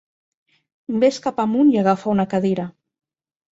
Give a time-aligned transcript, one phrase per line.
[1.03, 2.69] Vés cap amunt i agafa una cadira